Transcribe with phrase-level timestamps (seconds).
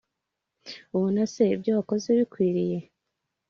[0.95, 2.77] ubona se ibyo wakoze bikwiriye